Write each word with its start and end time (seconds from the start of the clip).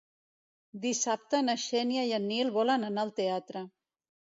Dissabte 0.85 1.43
na 1.49 1.57
Xènia 1.67 2.09
i 2.11 2.17
en 2.21 2.29
Nil 2.33 2.53
volen 2.59 2.93
anar 2.93 3.09
al 3.09 3.17
teatre. 3.23 3.69